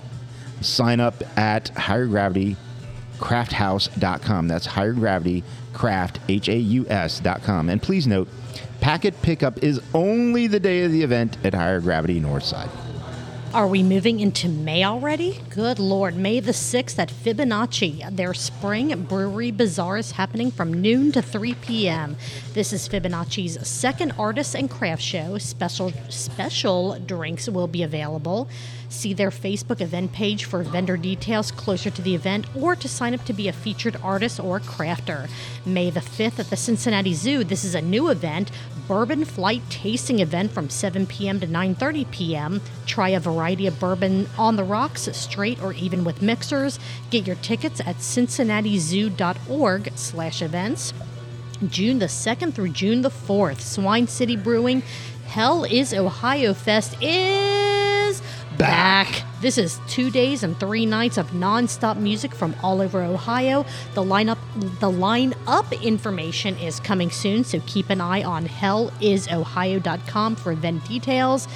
Sign 0.61 0.99
up 0.99 1.21
at 1.37 1.69
Higher 1.69 2.07
Gravity 2.07 2.55
crafthaus.com. 3.19 4.47
That's 4.47 4.65
higher 4.65 4.93
gravity 4.93 5.43
craft, 5.73 6.19
H 6.27 6.49
A 6.49 6.57
U 6.57 6.85
S.com. 6.89 7.69
And 7.69 7.81
please 7.81 8.07
note, 8.07 8.27
packet 8.79 9.21
pickup 9.21 9.61
is 9.61 9.79
only 9.93 10.47
the 10.47 10.59
day 10.59 10.83
of 10.83 10.91
the 10.91 11.03
event 11.03 11.37
at 11.43 11.53
Higher 11.53 11.81
Gravity 11.81 12.19
Northside. 12.19 12.69
Are 13.51 13.67
we 13.67 13.81
moving 13.81 14.19
into 14.19 14.47
May 14.47 14.83
already? 14.83 15.41
Good 15.49 15.79
Lord. 15.79 16.15
May 16.15 16.39
the 16.39 16.51
6th 16.51 16.99
at 16.99 17.09
Fibonacci. 17.09 18.15
Their 18.15 18.35
spring 18.35 19.05
brewery 19.05 19.49
bazaar 19.49 19.97
is 19.97 20.11
happening 20.11 20.51
from 20.51 20.71
noon 20.71 21.11
to 21.13 21.23
3 21.23 21.55
p.m. 21.55 22.15
This 22.53 22.71
is 22.71 22.87
Fibonacci's 22.87 23.67
second 23.67 24.11
artists 24.19 24.53
and 24.53 24.69
craft 24.69 25.01
show. 25.01 25.39
Special 25.39 25.91
special 26.09 26.99
drinks 26.99 27.49
will 27.49 27.67
be 27.67 27.81
available. 27.81 28.47
See 28.89 29.13
their 29.13 29.29
Facebook 29.29 29.79
event 29.81 30.13
page 30.13 30.45
for 30.45 30.63
vendor 30.63 30.97
details 30.97 31.51
closer 31.51 31.91
to 31.91 32.01
the 32.01 32.15
event 32.15 32.47
or 32.55 32.75
to 32.75 32.87
sign 32.87 33.13
up 33.13 33.23
to 33.25 33.33
be 33.33 33.47
a 33.47 33.53
featured 33.53 33.97
artist 34.03 34.39
or 34.39 34.59
crafter. 34.59 35.29
May 35.63 35.91
the 35.91 35.99
5th 35.99 36.39
at 36.39 36.49
the 36.49 36.57
Cincinnati 36.57 37.13
Zoo. 37.13 37.43
This 37.43 37.63
is 37.63 37.75
a 37.75 37.81
new 37.81 38.09
event, 38.09 38.49
Bourbon 38.87 39.25
Flight 39.25 39.61
tasting 39.69 40.17
event 40.19 40.51
from 40.51 40.71
7 40.71 41.05
p.m. 41.05 41.39
to 41.39 41.45
9:30 41.45 42.09
p.m. 42.09 42.61
Try 42.87 43.09
a 43.09 43.19
variety 43.19 43.67
of 43.67 43.79
bourbon 43.79 44.27
on 44.39 44.55
the 44.55 44.63
rocks, 44.63 45.07
straight 45.15 45.61
or 45.61 45.73
even 45.73 46.03
with 46.03 46.23
mixers. 46.23 46.79
Get 47.11 47.27
your 47.27 47.35
tickets 47.35 47.79
at 47.81 47.97
cincinnatizoo.org/events. 47.97 50.93
June 51.67 51.99
the 51.99 52.07
2nd 52.07 52.55
through 52.55 52.69
June 52.69 53.01
the 53.01 53.11
4th, 53.11 53.59
Swine 53.59 54.07
City 54.07 54.35
Brewing 54.35 54.81
Hell 55.27 55.63
is 55.65 55.93
Ohio 55.93 56.55
Fest 56.55 56.97
is 57.03 57.68
back. 58.59 59.23
This 59.41 59.57
is 59.57 59.79
two 59.87 60.11
days 60.11 60.43
and 60.43 60.59
three 60.59 60.85
nights 60.85 61.17
of 61.17 61.31
nonstop 61.31 61.97
music 61.97 62.35
from 62.35 62.53
all 62.61 62.81
over 62.81 63.01
Ohio. 63.01 63.65
The 63.95 64.03
lineup, 64.03 64.37
the 64.79 64.91
lineup 64.91 65.81
information 65.81 66.57
is 66.57 66.79
coming 66.81 67.09
soon, 67.09 67.45
so 67.45 67.61
keep 67.65 67.89
an 67.89 68.01
eye 68.01 68.21
on 68.21 68.45
hellisohio.com 68.45 70.35
for 70.35 70.51
event 70.51 70.85
details. 70.85 71.47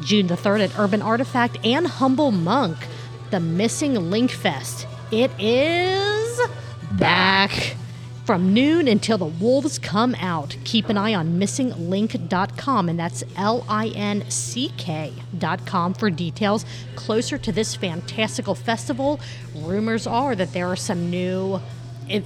June 0.00 0.26
the 0.26 0.34
3rd 0.34 0.70
at 0.70 0.78
Urban 0.78 1.02
Artifact 1.02 1.64
and 1.64 1.86
Humble 1.86 2.32
Monk, 2.32 2.78
the 3.30 3.40
Missing 3.40 4.10
Link 4.10 4.30
Fest. 4.30 4.86
It 5.12 5.30
is 5.38 6.40
back. 6.92 7.76
From 8.26 8.52
noon 8.52 8.88
until 8.88 9.18
the 9.18 9.26
wolves 9.26 9.78
come 9.78 10.16
out. 10.16 10.56
Keep 10.64 10.88
an 10.88 10.98
eye 10.98 11.14
on 11.14 11.38
missinglinck.com, 11.38 12.88
and 12.88 12.98
that's 12.98 13.22
L 13.36 13.64
I 13.68 13.90
N 13.90 14.28
C 14.28 14.72
K.com 14.76 15.94
for 15.94 16.10
details 16.10 16.66
closer 16.96 17.38
to 17.38 17.52
this 17.52 17.76
fantastical 17.76 18.56
festival. 18.56 19.20
Rumors 19.54 20.08
are 20.08 20.34
that 20.34 20.52
there 20.52 20.66
are 20.66 20.76
some 20.76 21.08
new. 21.08 21.60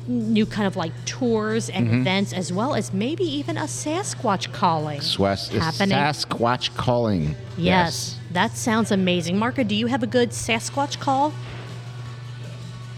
New 0.06 0.44
kind 0.44 0.66
of 0.66 0.76
like 0.76 0.92
tours 1.06 1.70
and 1.70 1.86
mm-hmm. 1.86 2.00
events, 2.02 2.34
as 2.34 2.52
well 2.52 2.74
as 2.74 2.92
maybe 2.92 3.24
even 3.24 3.56
a 3.56 3.62
Sasquatch 3.62 4.52
calling 4.52 5.00
happening. 5.48 5.96
Sasquatch 5.96 6.76
calling. 6.76 7.34
yes, 7.56 8.18
that 8.32 8.50
sounds 8.50 8.90
amazing. 8.90 9.38
Marco, 9.38 9.62
do 9.62 9.74
you 9.74 9.86
have 9.86 10.02
a 10.02 10.06
good 10.06 10.32
Sasquatch 10.32 11.00
call? 11.00 11.32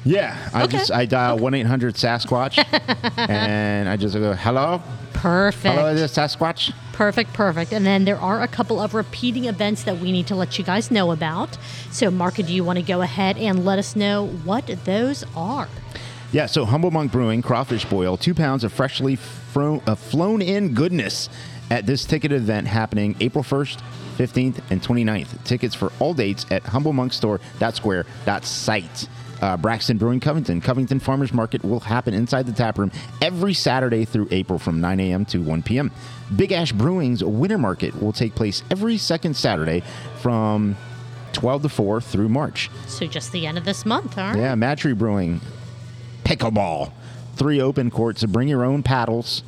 Yeah, 0.04 0.36
I 0.52 0.64
Okay. 0.64 0.78
just 0.78 0.90
I 0.90 1.06
dial 1.06 1.38
one 1.38 1.54
eight 1.54 1.66
hundred 1.66 1.94
Sasquatch, 1.94 2.58
and 3.28 3.88
I 3.88 3.96
just 3.96 4.14
go 4.14 4.32
hello, 4.32 4.82
Perfect. 5.12 5.74
hello, 5.76 5.88
is 5.90 6.00
this 6.00 6.12
Sasquatch? 6.16 6.72
Perfect, 6.92 7.32
perfect. 7.32 7.72
And 7.72 7.86
then 7.86 8.04
there 8.04 8.18
are 8.18 8.42
a 8.42 8.48
couple 8.48 8.80
of 8.80 8.94
repeating 8.94 9.44
events 9.44 9.84
that 9.84 9.98
we 9.98 10.10
need 10.12 10.26
to 10.26 10.34
let 10.34 10.58
you 10.58 10.64
guys 10.64 10.90
know 10.90 11.12
about. 11.12 11.56
So, 11.90 12.10
Marco, 12.10 12.42
do 12.42 12.52
you 12.52 12.64
want 12.64 12.78
to 12.80 12.84
go 12.84 13.00
ahead 13.02 13.36
and 13.38 13.64
let 13.64 13.78
us 13.78 13.94
know 13.96 14.26
what 14.44 14.66
those 14.84 15.24
are? 15.36 15.68
Yeah, 16.32 16.46
so 16.46 16.64
Humble 16.64 16.90
Monk 16.90 17.12
Brewing 17.12 17.40
crawfish 17.42 17.84
boil, 17.84 18.16
two 18.16 18.34
pounds 18.34 18.64
of 18.64 18.72
freshly 18.72 19.14
fro- 19.16 19.82
uh, 19.86 19.94
flown 19.94 20.42
in 20.42 20.74
goodness 20.74 21.28
at 21.70 21.86
this 21.86 22.04
ticket 22.04 22.32
event 22.32 22.66
happening 22.66 23.14
April 23.20 23.44
1st, 23.44 23.78
15th, 24.18 24.60
and 24.70 24.82
29th. 24.82 25.44
Tickets 25.44 25.74
for 25.74 25.92
all 26.00 26.14
dates 26.14 26.44
at 26.50 26.62
humblemonkstore.square.site. 26.64 29.08
Uh, 29.42 29.56
Braxton 29.56 29.98
Brewing 29.98 30.20
Covington. 30.20 30.60
Covington 30.60 31.00
Farmers 31.00 31.32
Market 31.32 31.64
will 31.64 31.80
happen 31.80 32.14
inside 32.14 32.46
the 32.46 32.52
tap 32.52 32.78
room 32.78 32.92
every 33.20 33.52
Saturday 33.54 34.04
through 34.04 34.28
April 34.30 34.56
from 34.56 34.80
9 34.80 35.00
a.m. 35.00 35.24
to 35.26 35.42
1 35.42 35.62
p.m. 35.64 35.90
Big 36.36 36.52
Ash 36.52 36.70
Brewing's 36.70 37.24
Winter 37.24 37.58
Market 37.58 38.00
will 38.00 38.12
take 38.12 38.36
place 38.36 38.62
every 38.70 38.96
second 38.96 39.34
Saturday 39.34 39.82
from 40.20 40.76
12 41.32 41.62
to 41.62 41.68
4 41.68 42.00
through 42.00 42.28
March. 42.28 42.70
So, 42.86 43.06
just 43.08 43.32
the 43.32 43.46
end 43.48 43.58
of 43.58 43.64
this 43.64 43.84
month, 43.84 44.16
right? 44.16 44.36
Yeah, 44.36 44.54
Madtree 44.54 44.96
Brewing, 44.96 45.40
pickleball, 46.24 46.92
three 47.34 47.60
open 47.60 47.90
courts. 47.90 48.20
So 48.20 48.28
bring 48.28 48.46
your 48.46 48.64
own 48.64 48.84
paddles. 48.84 49.42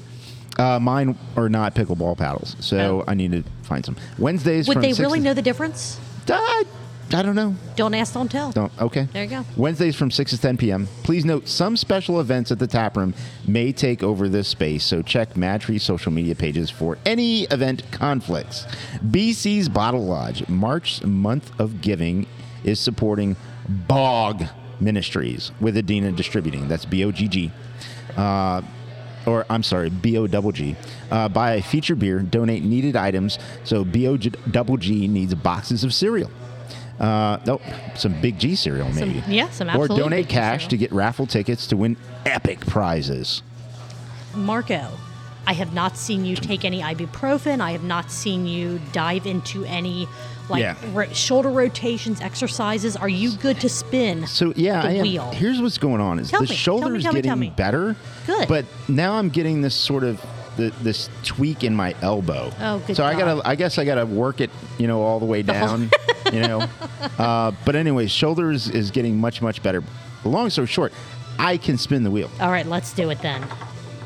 Uh, 0.59 0.79
mine 0.81 1.17
are 1.37 1.49
not 1.49 1.75
pickleball 1.75 2.17
paddles, 2.19 2.57
so 2.61 2.79
Oh. 2.79 3.05
I 3.07 3.15
need 3.15 3.33
to 3.33 3.45
find 3.63 3.85
some. 3.85 3.97
Wednesdays. 4.19 4.67
Would 4.69 4.81
they 4.81 4.93
really 4.95 5.21
know 5.21 5.35
the 5.35 5.43
difference? 5.43 5.99
I, 6.29 6.65
I 7.13 7.23
don't 7.23 7.35
know. 7.35 7.55
Don't 7.77 7.95
ask, 7.95 8.15
don't 8.15 8.31
tell. 8.31 8.51
Don't. 8.53 8.73
Okay. 8.81 9.07
There 9.13 9.25
you 9.25 9.31
go. 9.31 9.45
Wednesdays 9.57 9.95
from 9.95 10.11
6 10.11 10.31
to 10.33 10.39
10 10.41 10.57
p.m. 10.57 10.89
Please 11.03 11.25
note 11.25 11.49
some 11.49 11.77
special 11.77 12.21
events 12.21 12.51
at 12.51 12.59
the 12.59 12.67
tap 12.67 12.97
room 12.97 13.15
may 13.47 13.73
take 13.73 14.03
over 14.03 14.29
this 14.29 14.49
space, 14.49 14.85
so 14.85 15.03
check 15.03 15.37
Madtree's 15.37 15.83
social 15.83 16.11
media 16.13 16.35
pages 16.35 16.71
for 16.71 16.99
any 17.05 17.43
event 17.45 17.83
conflicts. 17.93 18.65
BC's 19.05 19.69
Bottle 19.69 20.05
Lodge, 20.05 20.49
March 20.49 21.05
month 21.05 21.53
of 21.61 21.81
giving, 21.81 22.27
is 22.65 22.81
supporting 22.81 23.37
Bogg 23.69 24.45
Ministries 24.81 25.53
with 25.61 25.77
Adina 25.77 26.13
Distributing. 26.13 26.69
That's 26.69 26.85
B 26.85 27.05
O 27.05 27.13
G 27.13 27.29
G. 27.29 27.53
Uh, 28.17 28.63
or 29.27 29.47
I'm 29.49 29.63
sorry, 29.63 29.91
B 29.91 30.17
O 30.19 30.27
double 30.27 30.53
G. 30.53 30.77
Uh, 31.11 31.29
buy 31.29 31.55
a 31.55 31.63
feature 31.63 31.95
beer, 31.95 32.21
donate 32.21 32.63
needed 32.63 32.97
items. 32.97 33.39
So 33.65 33.85
B 33.85 34.07
O 34.09 34.17
double 34.17 34.77
G 34.77 35.07
needs 35.07 35.35
boxes 35.35 35.85
of 35.85 35.95
cereal. 35.95 36.31
Uh, 37.01 37.39
nope, 37.47 37.61
some 37.97 38.19
Big 38.21 38.39
G 38.39 38.55
cereal 38.55 38.89
maybe. 38.93 39.23
yeah, 39.29 39.51
some 39.51 39.69
Or 39.77 39.89
donate 39.89 40.29
cash 40.29 40.69
to 40.69 40.77
get 40.77 40.93
raffle 40.93 41.27
tickets 41.27 41.67
to 41.69 41.77
win 41.77 41.97
epic 42.25 42.61
prizes. 42.67 43.43
Marco, 44.35 44.89
I 45.47 45.53
have 45.55 45.73
not 45.75 45.97
seen 45.97 46.25
you 46.25 46.37
take 46.37 46.65
any 46.65 46.81
ibuprofen. 46.81 47.61
I 47.61 47.73
have 47.73 47.85
not 47.85 48.11
seen 48.11 48.47
you 48.47 48.81
dive 48.93 49.27
into 49.27 49.65
any 49.65 50.09
like 50.49 50.61
Yeah. 50.61 50.77
ro- 50.93 51.13
shoulder 51.13 51.51
rotations, 51.51 52.21
exercises. 52.21 52.97
Are 52.97 53.09
you 53.09 53.33
good 53.39 53.61
to 53.61 53.69
spin? 53.69 54.27
So 54.27 54.53
yeah, 54.57 54.83
the 54.83 54.89
I 54.89 54.91
am. 54.93 55.03
wheel? 55.03 55.31
Here's 55.33 55.61
what's 55.61 55.79
going 55.79 56.01
on: 56.01 56.19
is 56.19 56.31
Tell 56.31 56.41
the 56.41 56.45
me, 56.45 56.47
tell 56.49 56.55
me, 56.55 56.57
shoulder's 56.59 57.03
tell 57.03 57.13
me, 57.13 57.21
getting 57.23 57.51
better. 57.51 57.97
Good. 58.27 58.49
But 58.49 58.67
now 58.89 59.15
I'm 59.15 59.29
getting 59.31 59.63
this 59.63 59.75
sort 59.75 60.05
of 60.05 60.25
the, 60.57 60.71
this 60.83 61.09
tweak 61.25 61.65
in 61.65 61.75
my 61.75 61.95
elbow. 62.03 62.53
Oh, 62.61 62.79
good 62.87 62.95
So 62.97 63.05
I 63.05 63.15
gotta. 63.19 63.41
I 63.47 63.55
guess 63.57 63.79
I 63.79 63.85
gotta 63.85 64.07
work 64.07 64.41
it. 64.41 64.51
You 64.79 64.87
know, 64.87 65.03
all 65.03 65.19
the 65.19 65.27
way 65.27 65.43
down. 65.43 65.91
you 66.35 66.43
know. 66.43 66.69
Uh, 67.19 67.53
but 67.65 67.77
anyway, 67.77 68.07
shoulders 68.07 68.69
is 68.69 68.91
getting 68.91 69.17
much 69.19 69.41
much 69.41 69.63
better. 69.63 69.83
Long 70.25 70.51
story 70.51 70.67
short, 70.67 70.93
I 71.39 71.57
can 71.59 71.79
spin 71.79 72.03
the 72.03 72.11
wheel. 72.11 72.29
All 72.41 72.51
right, 72.51 72.67
let's 72.67 72.93
do 72.93 73.11
it 73.11 73.21
then. 73.23 73.41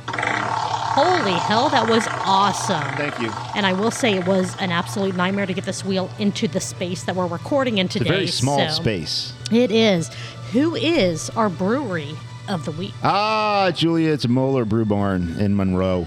Holy 0.08 1.32
hell, 1.32 1.68
that 1.70 1.88
was 1.88 2.06
awesome. 2.24 2.82
Thank 2.96 3.18
you. 3.20 3.30
And 3.54 3.64
I 3.64 3.72
will 3.72 3.90
say 3.90 4.14
it 4.14 4.26
was 4.26 4.56
an 4.60 4.72
absolute 4.72 5.14
nightmare 5.16 5.46
to 5.46 5.52
get 5.54 5.64
this 5.64 5.84
wheel 5.84 6.10
into 6.18 6.48
the 6.48 6.60
space 6.60 7.04
that 7.04 7.14
we're 7.14 7.26
recording 7.26 7.78
in 7.78 7.86
It's 7.86 7.96
a 7.96 7.98
today. 8.00 8.10
very 8.10 8.26
small 8.26 8.58
so- 8.68 8.82
space. 8.82 9.32
It 9.52 9.70
is. 9.70 10.08
Who 10.52 10.74
is 10.74 11.30
our 11.30 11.48
brewery 11.48 12.14
of 12.48 12.64
the 12.64 12.72
week? 12.72 12.92
Ah, 13.02 13.70
Julia, 13.74 14.10
it's 14.12 14.26
Moeller 14.26 14.64
Brew 14.64 14.84
Barn 14.84 15.36
in 15.38 15.56
Monroe. 15.56 16.06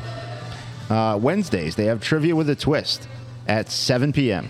Uh, 0.90 1.18
Wednesdays, 1.22 1.76
they 1.76 1.86
have 1.86 2.02
trivia 2.02 2.36
with 2.36 2.50
a 2.50 2.56
twist 2.56 3.08
at 3.48 3.72
7 3.72 4.12
p.m. 4.12 4.50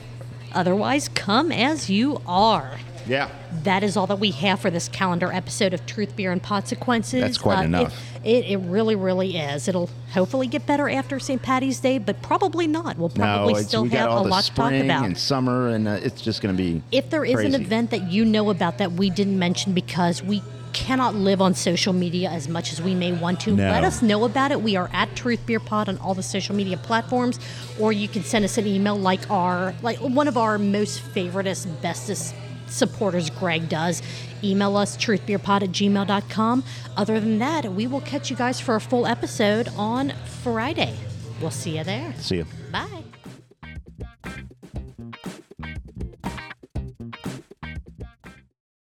Otherwise, 0.54 1.08
come 1.10 1.52
as 1.52 1.90
you 1.90 2.22
are. 2.28 2.78
Yeah. 3.08 3.30
That 3.64 3.84
is 3.84 3.98
all 3.98 4.08
that 4.08 4.20
we 4.20 4.32
have 4.32 4.60
for 4.60 4.70
this 4.70 4.88
calendar 4.88 5.32
episode 5.32 5.74
of 5.74 5.86
Truth, 5.86 6.16
Beer, 6.16 6.32
and 6.32 6.42
Consequences. 6.42 7.22
That's 7.22 7.38
quite 7.38 7.60
Uh, 7.60 7.64
enough. 7.64 8.00
It, 8.24 8.46
it, 8.46 8.58
really, 8.58 8.96
really 8.96 9.38
is. 9.38 9.68
It'll 9.68 9.90
hopefully 10.14 10.48
get 10.48 10.66
better 10.68 10.88
after 10.90 11.20
St. 11.20 11.42
Patty's 11.42 11.80
Day, 11.80 11.98
but 11.98 12.22
probably 12.22 12.68
not. 12.68 12.98
We'll 12.98 13.10
probably 13.10 13.54
no, 13.54 13.62
still 13.62 13.86
have 13.86 14.12
a 14.12 14.22
lot 14.22 14.44
to 14.46 14.54
talk 14.54 14.72
about. 14.74 15.06
and 15.06 15.18
summer, 15.18 15.70
and 15.70 15.88
uh, 15.88 16.00
it's 16.04 16.22
just 16.22 16.42
going 16.42 16.56
to 16.56 16.62
be. 16.62 16.82
if 16.92 17.10
there 17.10 17.26
is 17.26 17.40
an 17.40 17.56
event 17.60 17.90
that 17.92 18.12
you 18.12 18.24
know 18.26 18.50
about 18.50 18.78
that 18.78 18.92
we 18.94 19.10
didn't 19.10 19.40
mention 19.40 19.74
because 19.74 20.22
we 20.22 20.44
cannot 20.74 21.14
live 21.16 21.42
on 21.42 21.54
social 21.54 21.92
media 21.92 22.30
as 22.30 22.48
much 22.48 22.72
as 22.72 22.82
we 22.82 22.96
may 22.96 23.12
want 23.12 23.42
to, 23.42 23.52
No. 23.52 23.70
let 23.70 23.84
us 23.84 24.02
know 24.02 24.24
about 24.24 24.52
it. 24.52 24.62
We 24.62 24.78
are 24.78 24.90
at 24.94 25.14
Truth 25.18 25.46
Beer 25.46 25.60
Pod 25.60 25.90
on 25.90 25.98
all 25.98 26.14
the 26.14 26.24
social 26.24 26.56
media 26.56 26.78
platforms, 26.78 27.40
or 27.80 27.92
you 27.92 28.08
can 28.08 28.24
send 28.24 28.46
us 28.46 28.58
an 28.58 28.66
email 28.68 28.96
like 28.98 29.30
our 29.30 29.74
like 29.82 29.98
one 29.98 30.28
of 30.30 30.38
our 30.38 30.58
most 30.58 31.02
favoriteest, 31.14 31.82
bestest 31.82 32.34
supporters 32.72 33.30
Greg 33.30 33.70
does. 33.70 34.02
Email 34.44 34.78
us 34.78 34.98
truthbeerpod 34.98 35.64
at 35.64 35.70
gmail.com. 35.70 36.64
Other 36.98 37.20
than 37.20 37.40
that, 37.40 37.72
we 37.74 37.88
will 37.88 38.02
catch 38.02 38.30
you 38.30 38.36
guys 38.36 38.60
for 38.60 38.76
a 38.76 38.82
full 38.82 39.06
episode 39.06 39.70
on 39.78 40.14
Friday. 40.42 40.96
We'll 41.40 41.52
see 41.52 41.78
you 41.78 41.84
there. 41.84 42.14
See 42.18 42.38
you. 42.38 42.46
Bye. 42.72 43.04